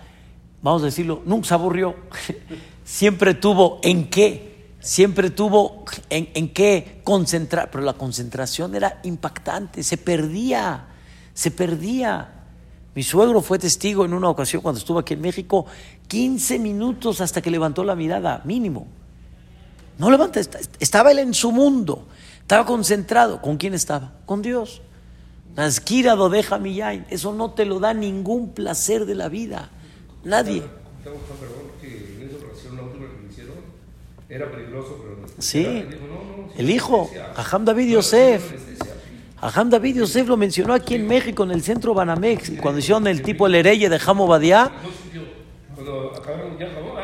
[0.61, 1.95] vamos a decirlo, nunca se aburrió.
[2.89, 9.83] Siempre tuvo en qué, siempre tuvo en, en qué concentrar, pero la concentración era impactante,
[9.83, 10.87] se perdía,
[11.35, 12.33] se perdía.
[12.95, 15.67] Mi suegro fue testigo en una ocasión cuando estuvo aquí en México,
[16.07, 18.87] 15 minutos hasta que levantó la mirada, mínimo.
[19.99, 20.41] No levanta,
[20.79, 22.07] estaba él en su mundo,
[22.41, 23.39] estaba concentrado.
[23.39, 24.13] ¿Con quién estaba?
[24.25, 24.81] Con Dios.
[25.55, 27.05] Nazkira deja miyain.
[27.11, 29.69] Eso no te lo da ningún placer de la vida.
[30.23, 30.63] Nadie.
[34.29, 35.85] Era peligroso, pero sí,
[36.55, 38.53] el hijo, Jajam David Yosef.
[39.37, 43.23] Jajam David Yosef lo mencionó aquí en México, en el centro Banamex, cuando hicieron el
[43.23, 44.71] tipo el hereye de Jamo Badiá.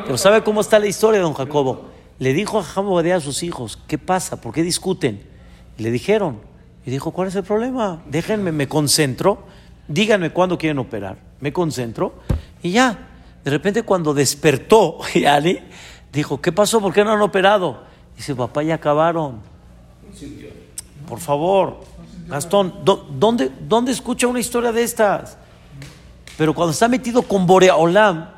[0.03, 1.89] Pero ¿sabe cómo está la historia, don Jacobo?
[2.19, 4.39] Le dijo a Jamo Badiá a sus hijos, ¿qué pasa?
[4.39, 5.35] ¿Por qué discuten?
[5.77, 6.39] le dijeron,
[6.85, 8.03] y dijo, ¿cuál es el problema?
[8.07, 9.39] Déjenme, me concentro,
[9.87, 11.17] díganme cuándo quieren operar.
[11.41, 12.13] Me concentro
[12.61, 13.09] y ya.
[13.43, 15.59] De repente cuando despertó, Ali,
[16.15, 16.81] dijo, ¿qué pasó?
[16.81, 17.83] ¿Por qué no han operado?
[18.15, 19.39] Dice, papá, ya acabaron.
[21.07, 21.81] Por favor,
[22.27, 25.37] Gastón, ¿dónde, ¿dónde escucha una historia de estas?
[26.37, 28.29] Pero cuando está metido con Boreolam,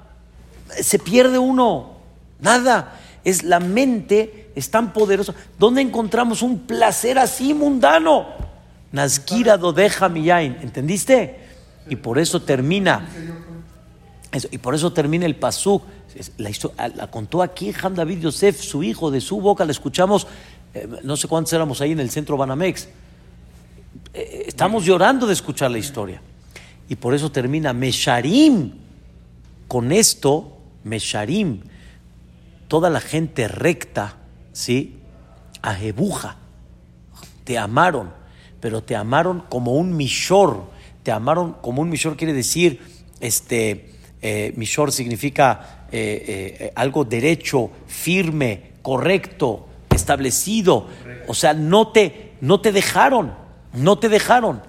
[0.70, 1.98] se pierde uno.
[2.40, 3.00] Nada.
[3.24, 5.34] Es la mente es tan poderoso.
[5.60, 8.26] ¿Dónde encontramos un placer así mundano?
[8.92, 10.58] Nazkira dodeja miyain.
[10.62, 11.48] ¿Entendiste?
[11.90, 13.08] Y por eso termina.
[14.32, 15.84] Eso, y por eso termina el pasuk.
[16.38, 16.52] La,
[16.90, 19.66] la, contó aquí Ham David Yosef, su hijo, de su boca.
[19.66, 20.28] La escuchamos,
[20.74, 22.86] eh, no sé cuántos éramos ahí en el centro Banamex.
[22.86, 22.90] Eh,
[24.14, 26.22] eh, estamos llorando de escuchar la historia.
[26.90, 28.72] Y por eso termina Mesharim.
[29.68, 31.62] Con esto, Mesharim,
[32.70, 34.16] toda la gente recta
[34.58, 34.98] ¿sí?
[35.62, 36.38] A Jebuja.
[37.44, 38.12] Te amaron,
[38.60, 40.64] pero te amaron como un mishor.
[41.04, 42.82] Te amaron como un mishor quiere decir,
[43.20, 50.88] este, eh, mishor significa eh, eh, algo derecho, firme, correcto, establecido.
[51.28, 53.34] O sea, no te, no te dejaron,
[53.74, 54.62] no te dejaron.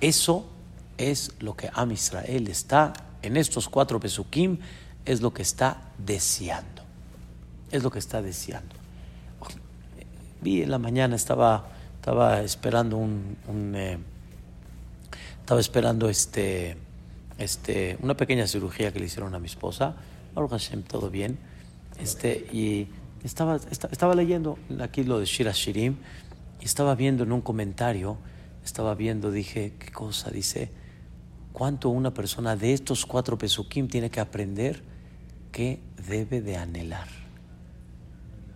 [0.00, 0.46] Eso
[0.98, 4.58] es lo que Am Israel está en estos cuatro pesukim,
[5.04, 6.82] es lo que está deseando.
[7.70, 8.74] Es lo que está deseando.
[10.42, 13.36] Vi en la mañana, estaba, estaba esperando un,
[13.76, 13.98] eh,
[15.40, 16.76] estaba esperando este,
[17.40, 19.96] este, una pequeña cirugía que le hicieron a mi esposa.
[20.34, 21.38] Hashem, todo bien.
[21.98, 22.86] Este, y
[23.24, 25.96] estaba, estaba leyendo aquí lo de Shira Shirim
[26.60, 28.18] y estaba viendo en un comentario,
[28.64, 30.30] estaba viendo, dije, ¿qué cosa?
[30.30, 30.70] Dice,
[31.52, 34.82] ¿cuánto una persona de estos cuatro pesukim tiene que aprender
[35.50, 37.08] qué debe de anhelar?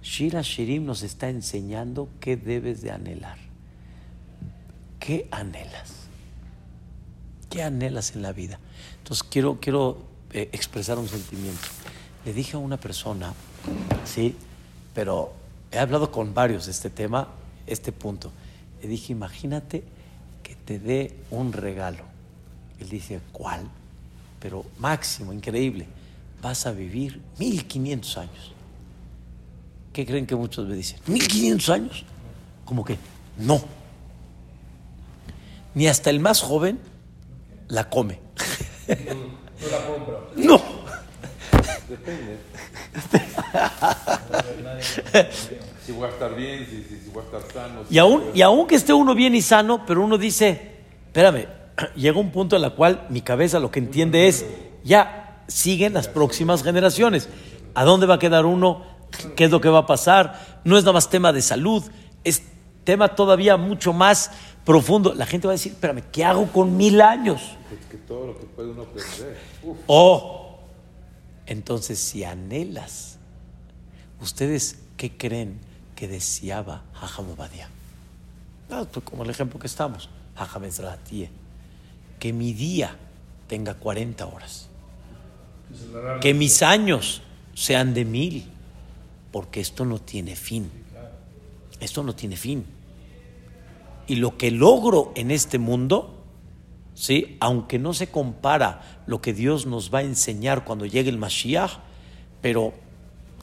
[0.03, 3.39] Shira Shirim nos está enseñando qué debes de anhelar.
[5.01, 6.04] ¿Qué anhelas?
[7.55, 8.59] ¿Qué anhelas en la vida?
[8.99, 9.99] Entonces quiero, quiero
[10.33, 11.63] eh, expresar un sentimiento.
[12.25, 13.33] Le dije a una persona,
[14.05, 14.35] sí,
[14.93, 15.33] pero
[15.71, 17.29] he hablado con varios de este tema
[17.69, 18.33] este punto.
[18.83, 19.85] Le dije, imagínate
[20.43, 22.03] que te dé un regalo.
[22.81, 23.69] Él dice, ¿cuál?
[24.41, 25.87] Pero máximo, increíble.
[26.43, 28.53] Vas a vivir 1500 años.
[29.93, 30.99] ¿Qué creen que muchos me dicen?
[31.07, 32.05] ¿1500 años?
[32.65, 32.99] Como que
[33.39, 33.63] no.
[35.77, 36.81] Ni hasta el más joven
[37.69, 38.21] la come.
[38.87, 40.19] No, la compra.
[40.37, 40.63] No.
[41.89, 42.39] Depende.
[45.85, 47.81] si voy a estar bien, si, si, voy a estar sano.
[47.89, 51.47] y, aún, y aún que esté uno bien y sano, pero uno dice, espérame,
[51.97, 54.45] llega un punto en el cual mi cabeza lo que entiende es,
[54.83, 57.29] ya siguen las próximas generaciones.
[57.75, 58.83] ¿A dónde va a quedar uno?
[59.37, 60.61] ¿Qué es lo que va a pasar?
[60.65, 61.85] No es nada más tema de salud,
[62.25, 62.43] es
[62.85, 64.31] tema todavía mucho más
[64.65, 65.15] profundo.
[65.15, 67.57] La gente va a decir, espérame, ¿qué hago con mil años?
[67.91, 69.39] Que todo lo que puede uno aprender.
[69.87, 70.59] Oh,
[71.47, 73.19] entonces si anhelas,
[74.21, 75.59] ¿ustedes qué creen
[75.95, 77.69] que deseaba Jajam Obadiah?
[78.71, 80.65] Ah, pues como el ejemplo que estamos, Jajam
[82.19, 82.97] que mi día
[83.49, 84.69] tenga 40 horas,
[86.21, 87.23] que mis años
[87.55, 88.51] sean de mil,
[89.31, 90.71] porque esto no tiene fin.
[91.81, 92.65] Esto no tiene fin.
[94.07, 96.25] Y lo que logro en este mundo,
[96.95, 97.37] ¿sí?
[97.41, 101.79] aunque no se compara lo que Dios nos va a enseñar cuando llegue el Mashiach,
[102.41, 102.75] pero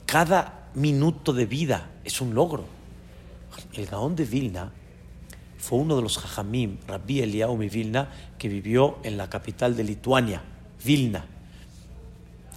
[0.06, 2.64] cada minuto de vida es un logro.
[3.74, 4.72] El Gaón de Vilna
[5.58, 10.42] fue uno de los Jajamim, Rabbi Eliyahu Vilna, que vivió en la capital de Lituania,
[10.84, 11.24] Vilna.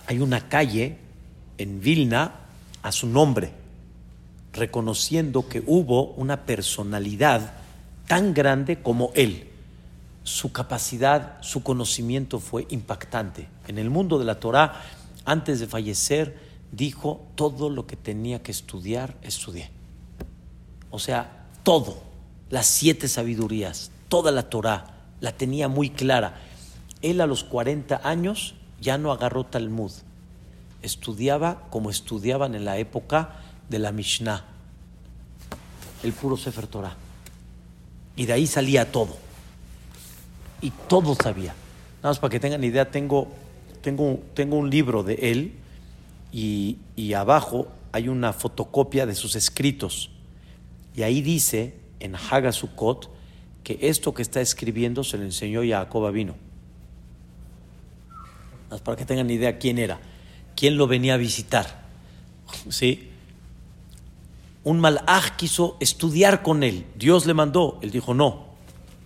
[0.07, 0.97] Hay una calle
[1.57, 2.33] en Vilna
[2.81, 3.51] a su nombre,
[4.53, 7.53] reconociendo que hubo una personalidad
[8.07, 9.49] tan grande como él.
[10.23, 13.47] Su capacidad, su conocimiento fue impactante.
[13.67, 14.81] En el mundo de la Torah,
[15.23, 16.39] antes de fallecer,
[16.71, 19.69] dijo todo lo que tenía que estudiar, estudié.
[20.89, 22.01] O sea, todo,
[22.49, 26.39] las siete sabidurías, toda la Torah, la tenía muy clara.
[27.01, 29.91] Él a los 40 años ya no agarró Talmud.
[30.81, 34.45] Estudiaba como estudiaban en la época de la Mishnah,
[36.03, 36.95] el puro Sefer Torah.
[38.15, 39.17] Y de ahí salía todo.
[40.61, 41.53] Y todo sabía.
[41.97, 43.27] Nada más para que tengan idea, tengo,
[43.81, 45.53] tengo, tengo un libro de él
[46.31, 50.11] y, y abajo hay una fotocopia de sus escritos.
[50.95, 53.09] Y ahí dice, en Hagasukot,
[53.63, 56.35] que esto que está escribiendo se lo enseñó Jacob Vino.
[58.65, 59.99] Nada más para que tengan idea quién era,
[60.55, 61.85] quién lo venía a visitar.
[62.69, 63.09] ¿Sí?
[64.65, 66.85] Un malaj quiso estudiar con él.
[66.95, 67.77] Dios le mandó.
[67.81, 68.47] Él dijo, no,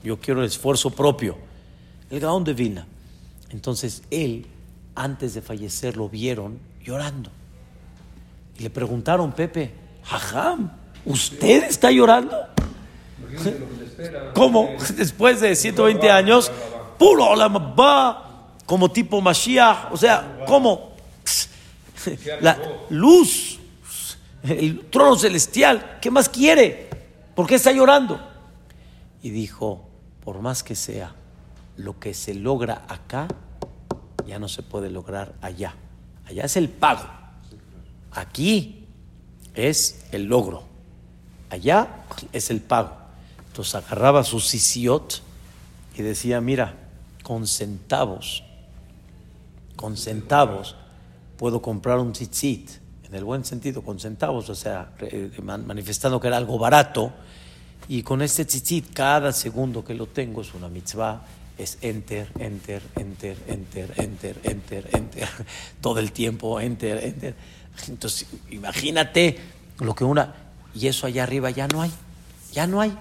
[0.04, 1.38] yo quiero el esfuerzo propio.
[2.10, 2.88] El Gaón de Vilna.
[3.50, 4.48] Entonces él,
[4.96, 7.30] antes de fallecer, lo vieron llorando.
[8.58, 9.74] Y le preguntaron, Pepe,
[10.06, 10.72] Jajam,
[11.06, 12.38] ¿usted está llorando?
[14.34, 14.70] ¿Cómo?
[14.96, 16.50] Después de 120 años,
[16.98, 17.36] puro
[17.78, 19.92] va como tipo Mashiach.
[19.92, 20.94] O sea, ¿cómo?
[22.42, 22.58] La
[22.90, 23.59] luz
[24.44, 26.90] el trono celestial, ¿qué más quiere?
[27.36, 28.20] ¿Por qué está llorando?
[29.22, 29.88] Y dijo,
[30.24, 31.16] por más que sea,
[31.78, 33.28] lo que se logra acá,
[34.26, 35.76] ya no se puede lograr allá.
[36.26, 37.08] Allá es el pago.
[38.12, 38.86] Aquí
[39.56, 40.64] es el logro.
[41.50, 42.96] Allá es el pago.
[43.48, 45.22] Entonces agarraba su sisiot
[45.98, 46.76] y decía, mira,
[47.24, 48.44] con centavos,
[49.76, 50.76] con centavos
[51.38, 52.70] puedo comprar un tzitzit
[53.10, 54.92] en el buen sentido, con centavos, o sea,
[55.66, 57.12] manifestando que era algo barato.
[57.88, 61.24] Y con este tzitzit, cada segundo que lo tengo es una mitzvah,
[61.58, 65.28] es enter, enter, enter, enter, enter, enter, enter,
[65.82, 67.36] todo el tiempo, enter, enter.
[67.88, 69.40] Entonces, imagínate
[69.80, 70.36] lo que una.
[70.76, 71.92] Y eso allá arriba ya no hay,
[72.54, 72.96] ya no hay.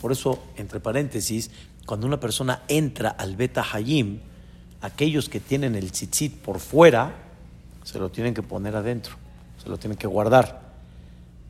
[0.00, 1.50] Por eso, entre paréntesis,
[1.84, 4.20] cuando una persona entra al Beta Hayim,
[4.80, 7.29] aquellos que tienen el tzitzit por fuera,
[7.90, 9.14] se lo tienen que poner adentro,
[9.60, 10.60] se lo tienen que guardar,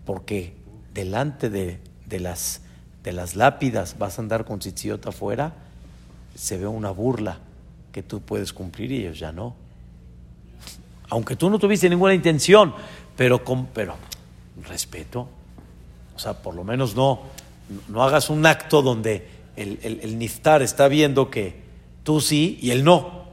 [0.07, 0.55] porque
[0.95, 2.63] delante de, de las,
[3.05, 5.53] de las lápidas vas a andar con tzitzit afuera,
[6.35, 7.41] se ve una burla
[7.93, 9.55] que tú puedes cumplir y ellos ya no.
[11.11, 12.73] Aunque tú no tuviste ninguna intención,
[13.17, 13.97] pero, con, pero
[14.67, 15.29] respeto.
[16.17, 17.21] O sea, por lo menos no,
[17.89, 21.61] no hagas un acto donde el, el, el niftar está viendo que
[22.03, 23.25] tú sí y él no.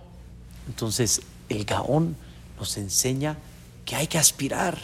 [0.68, 2.18] Entonces, el Gaón
[2.58, 3.38] nos enseña
[3.86, 4.78] que hay que aspirar,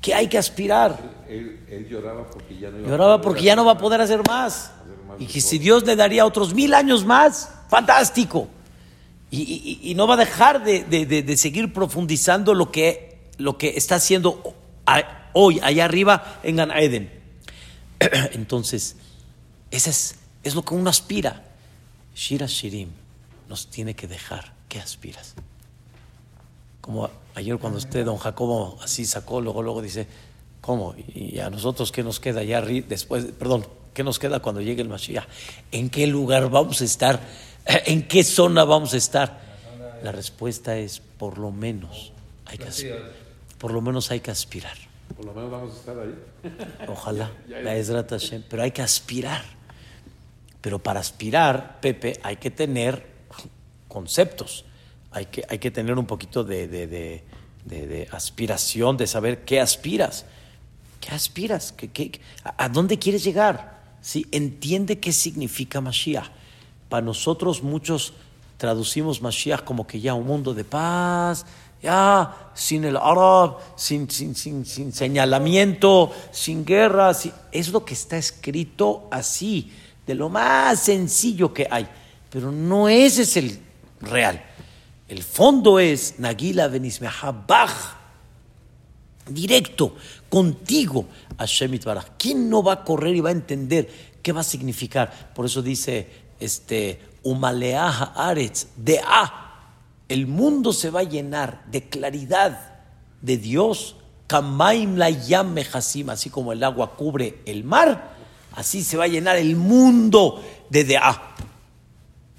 [0.00, 0.98] que hay que aspirar.
[1.28, 3.78] Él, él lloraba porque ya no iba Lloraba a poder porque ya no va a
[3.78, 4.70] poder hacer más.
[4.82, 5.58] hacer más Y que si.
[5.58, 8.48] Dios le daría otros mil años más, fantástico.
[9.30, 13.18] Y, y- y no va a dejar de, de- de- de seguir profundizando lo que,
[13.36, 14.54] lo que está haciendo
[15.34, 17.10] hoy, allá arriba en Gan Eden.
[18.32, 18.96] Entonces,
[19.70, 21.44] ese es, es lo que uno aspira.
[22.14, 22.88] Shira Shirim
[23.48, 24.54] nos tiene que dejar.
[24.68, 25.34] ¿Qué aspiras?
[26.88, 30.06] Como ayer cuando usted, don Jacobo, así sacó, luego, luego dice,
[30.62, 30.94] ¿cómo?
[31.14, 32.86] ¿Y a nosotros qué nos queda arriba?
[32.88, 35.26] Después, perdón, ¿qué nos queda cuando llegue el Mashiach?
[35.70, 37.20] ¿En qué lugar vamos a estar?
[37.66, 39.38] ¿En qué zona vamos a estar?
[40.02, 42.14] La respuesta es, por lo menos,
[42.46, 42.98] hay que, asp-
[43.58, 44.78] por lo menos hay que aspirar.
[45.14, 46.14] Por lo menos vamos a estar ahí.
[46.88, 49.44] Ojalá, la Hashem, pero hay que aspirar.
[50.62, 53.04] Pero para aspirar, Pepe, hay que tener
[53.88, 54.64] conceptos,
[55.10, 57.24] hay que, hay que tener un poquito de, de- de-
[57.64, 60.24] de- aspiración, de saber qué aspiras.
[61.00, 61.72] ¿Qué aspiras?
[61.72, 63.78] ¿Qué, qué- a, dónde quieres llegar?
[64.00, 64.26] ¿Sí?
[64.32, 66.28] Entiende qué significa Mashiach.
[66.88, 68.14] Para nosotros muchos
[68.56, 71.44] traducimos Mashiach como que ya un mundo de paz,
[71.82, 77.12] ya sin el Arab, sin, sin, sin, sin señalamiento, sin guerra.
[77.52, 79.72] Es lo que está escrito así,
[80.06, 81.86] de lo más sencillo que hay.
[82.30, 83.58] Pero no ese es el
[84.00, 84.42] real.
[85.08, 87.98] El fondo es Nagila Benismeha Bach
[89.28, 89.96] directo,
[90.28, 91.06] contigo,
[91.38, 92.06] Hashem Itbaraj.
[92.18, 93.88] ¿Quién no va a correr y va a entender
[94.22, 95.32] qué va a significar?
[95.34, 96.08] Por eso dice,
[96.40, 99.44] este, Umaleaha Aretz, de A.
[100.08, 102.80] El mundo se va a llenar de claridad
[103.20, 103.96] de Dios.
[104.26, 105.08] Kamaim la
[105.72, 108.14] Hasim, así como el agua cubre el mar,
[108.52, 111.34] así se va a llenar el mundo de De'a.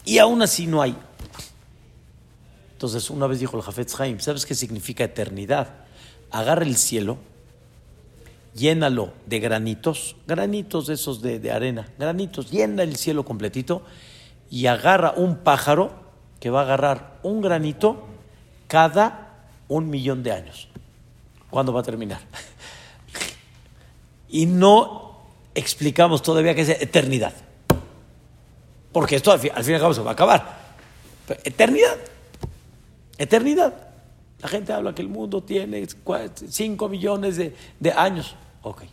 [0.05, 0.95] Y aún así no hay.
[2.80, 5.68] Entonces, una vez dijo el Jafetz Haim, ¿sabes qué significa eternidad?
[6.32, 7.18] Agarra el cielo,
[8.56, 13.82] llénalo de granitos, granitos esos de, arena, granitos, llena el cielo completito
[14.50, 15.92] y agarra un pájaro
[16.39, 18.08] que va a agarrar un granito
[18.70, 20.70] cada un millón de años.
[21.50, 22.22] ¿Cuándo va a terminar?
[24.30, 25.20] y no
[25.54, 27.34] explicamos todavía qué es eternidad.
[28.94, 30.60] Porque esto al fin, y al cabo se va a acabar.
[31.44, 31.98] Eternidad.
[33.19, 33.73] Eternidad.
[34.41, 38.36] La gente habla que el mundo tiene 5 millones de, de años.
[38.63, 38.84] Ok,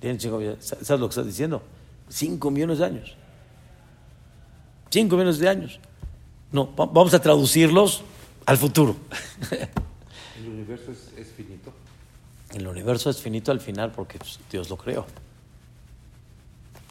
[0.00, 0.64] tienen 5 millones.
[0.64, 1.62] ¿Sabes lo que estás diciendo?
[2.08, 3.16] 5 millones de años.
[4.90, 5.80] 5 millones de años.
[6.52, 8.02] No, va- vamos a traducirlos
[8.44, 8.96] al futuro.
[10.38, 11.72] El universo es, es finito.
[12.52, 15.06] El universo es finito al final porque pues, Dios lo creó.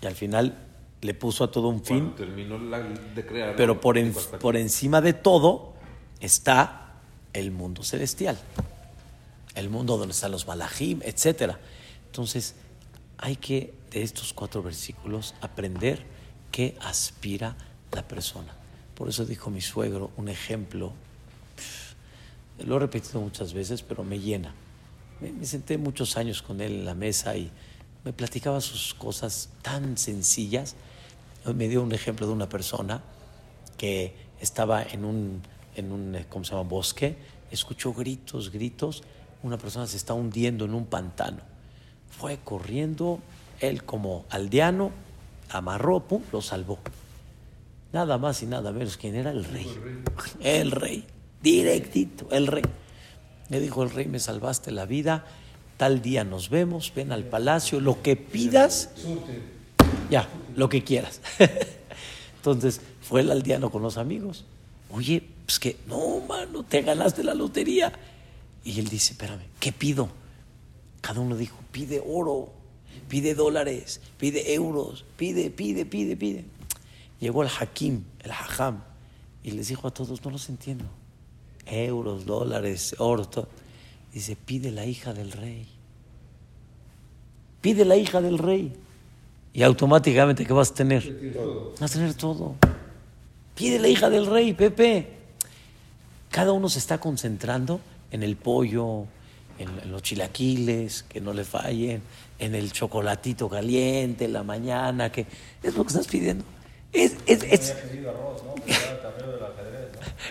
[0.01, 0.57] Y al final
[1.01, 2.13] le puso a todo un fin.
[2.15, 3.55] Terminó la- de crear.
[3.55, 5.73] Pero por, en- por encima de todo
[6.19, 6.84] está
[7.35, 8.37] el mundo celestial,
[9.55, 11.55] el mundo donde están los malajim, etc.
[12.07, 12.55] Entonces,
[13.17, 16.05] hay que, de estos cuatro versículos, aprender
[16.51, 17.55] qué aspira
[17.91, 18.55] la persona.
[18.95, 20.93] Por eso dijo mi suegro un ejemplo,
[22.59, 24.53] lo he repetido muchas veces, pero me llena.
[25.19, 27.51] Me senté muchos años con él en la mesa y
[28.05, 30.75] me platicaba sus cosas tan sencillas.
[31.53, 33.01] Me dio un ejemplo de una persona
[33.77, 35.41] que estaba en un,
[35.75, 37.15] en un eh, ¿cómo se llama?, bosque,
[37.51, 39.03] escuchó gritos, gritos,
[39.43, 41.39] una persona se está hundiendo en un pantano.
[42.09, 43.19] Fue corriendo,
[43.59, 44.91] él como aldeano,
[45.49, 46.79] amarró, pum, lo salvó.
[47.93, 49.31] Nada más y nada menos, ¿quién era?
[49.31, 49.67] El rey.
[50.41, 51.05] El rey,
[51.41, 52.63] directito, el rey.
[53.49, 55.25] Le dijo el rey, me salvaste la vida,
[55.77, 58.89] tal día nos vemos, ven al palacio, lo que pidas,
[60.09, 61.21] ya, lo que quieras.
[62.37, 64.45] Entonces fue el aldeano con los amigos.
[64.89, 67.93] Oye, pues que, no, mano, te ganaste la lotería.
[68.63, 70.09] Y él dice, espérame, ¿qué pido?
[71.01, 72.51] Cada uno dijo, pide oro,
[73.07, 76.45] pide dólares, pide euros, pide, pide, pide, pide.
[77.19, 78.83] Llegó el Hakim, el Hajam,
[79.43, 80.85] y les dijo a todos, no los entiendo.
[81.67, 83.47] Euros, dólares, oro, todo.
[84.11, 85.67] Dice, pide la hija del rey.
[87.61, 88.73] Pide la hija del rey.
[89.53, 91.33] Y automáticamente, ¿qué vas a tener?
[91.79, 92.55] Vas a tener todo.
[93.55, 95.14] Pide la hija del rey, Pepe.
[96.35, 97.79] Cada uno se está concentrando
[98.11, 99.05] en el pollo,
[99.57, 102.01] en, los chilaquiles, que no le fallen,
[102.37, 105.25] en el chocolatito caliente, en la mañana, que
[105.63, 106.43] es lo que estás pidiendo.
[106.91, 107.75] Es, es, es...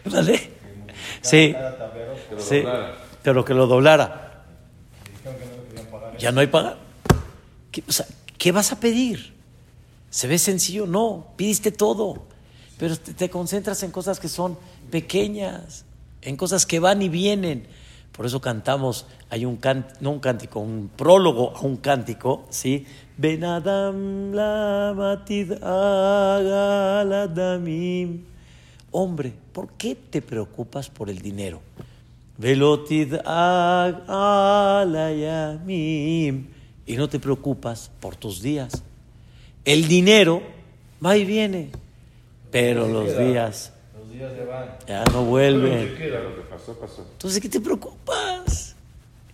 [0.12, 0.50] ¿Vale?
[1.22, 1.54] Sí,
[2.36, 2.62] sí,
[3.22, 4.44] pero que lo doblara.
[6.18, 6.76] Ya no hay pagar.
[7.72, 8.04] ¿Qué, o sea,
[8.36, 9.32] ¿Qué vas a pedir?
[10.10, 10.84] ¿Se ve sencillo?
[10.84, 12.26] No, pidiste todo,
[12.78, 14.58] pero te, te concentras en cosas que son
[14.90, 15.83] pequeñas,
[16.24, 17.66] en cosas que van y vienen.
[18.12, 22.86] Por eso cantamos, hay un cántico, no un cántico, un prólogo a un cántico, ¿sí?
[23.16, 24.94] Ben Adam la
[27.26, 28.22] damim.
[28.92, 31.60] Hombre, ¿por qué te preocupas por el dinero?
[32.38, 34.46] Velotid alayamim.
[36.86, 38.84] Y no te preocupas por tus días.
[39.64, 40.42] El dinero
[41.04, 41.70] va y viene,
[42.52, 43.73] pero los días
[44.86, 45.96] ya no vuelven.
[47.12, 48.76] Entonces, ¿qué te preocupas?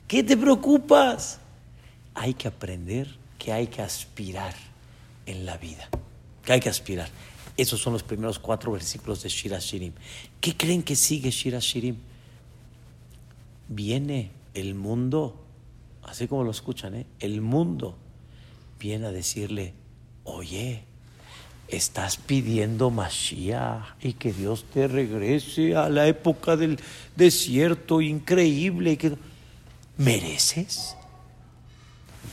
[0.07, 1.39] ¿Qué te preocupas?
[2.15, 3.09] Hay que aprender
[3.39, 4.55] que hay que aspirar
[5.27, 5.89] en la vida.
[6.45, 7.09] Que hay que aspirar.
[7.57, 9.93] Esos son los primeros cuatro versículos de Shira Shirim.
[10.41, 11.97] ¿Qué creen que sigue Shira Shirim?
[13.69, 15.37] Viene el mundo,
[16.03, 17.07] así como lo escuchan, ¿eh?
[17.21, 17.97] el mundo
[18.79, 19.75] viene a decirle,
[20.25, 20.85] oye,
[21.71, 26.79] estás pidiendo Mashiach y que Dios te regrese a la época del
[27.17, 28.97] desierto increíble.
[28.97, 29.17] Que...
[29.97, 30.97] ¿Mereces?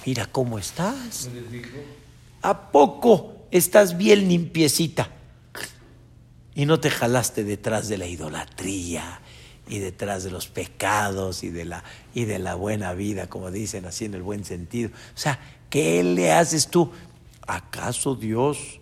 [0.06, 1.30] Mira cómo estás.
[2.42, 5.10] ¿A poco estás bien limpiecita?
[6.56, 9.22] Y no te jalaste detrás de la idolatría
[9.70, 11.84] y detrás de los pecados y de la,
[12.14, 14.90] y de la buena vida, como dicen así en el buen sentido.
[14.90, 16.92] O sea, ¿qué le haces tú?
[17.46, 18.77] ¿Acaso Dios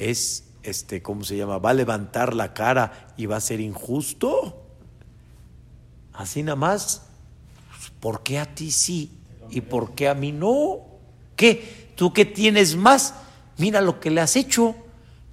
[0.00, 1.58] es, este, ¿cómo se llama?
[1.58, 4.62] ¿Va a levantar la cara y va a ser injusto?
[6.12, 7.06] Así nada más.
[8.00, 9.10] ¿Por qué a ti sí
[9.50, 10.78] y por qué a mí no?
[11.36, 11.92] ¿Qué?
[11.96, 13.14] ¿Tú qué tienes más?
[13.58, 14.74] Mira lo que le has hecho.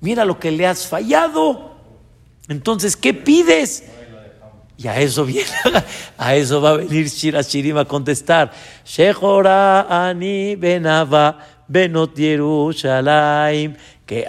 [0.01, 1.78] Mira lo que le has fallado.
[2.49, 3.84] Entonces, ¿qué pides?
[4.78, 5.49] Y a eso viene,
[6.18, 8.51] a eso va a venir Shira Shirim a contestar.
[8.86, 13.76] Shechora ani benava benot Yerushalayim
[14.08, 14.26] que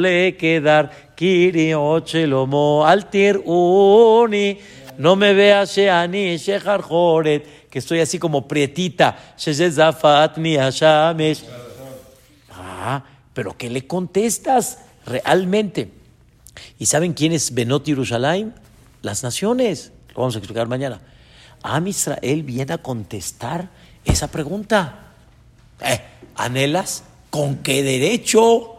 [0.00, 4.58] le quedar kiriot shelomo altir uni
[4.98, 11.44] no me veas sheani shechar joret que estoy así como prietita shezafat mi hashamesh
[12.50, 15.90] ah pero ¿qué le contestas realmente?
[16.78, 18.50] ¿y saben quién es Benot Yerushalayim?
[19.02, 21.00] las naciones lo vamos a explicar mañana
[21.62, 23.70] Am Israel viene a contestar
[24.04, 25.12] esa pregunta
[25.80, 26.00] eh,
[26.34, 27.04] ¿anhelas?
[27.30, 28.73] ¿con qué derecho?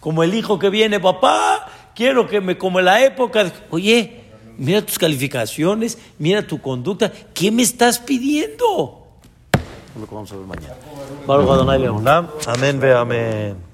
[0.00, 4.20] Como el hijo que viene, papá, quiero que me, como en la época, oye,
[4.56, 9.06] mira tus calificaciones, mira tu conducta, ¿qué me estás pidiendo?
[9.98, 10.76] Lo que vamos a ver mañana.
[12.46, 13.67] Amén, ve amén.